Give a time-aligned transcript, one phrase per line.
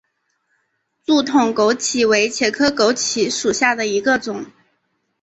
[1.05, 4.47] 柱筒枸杞为茄科枸杞属下的一个种。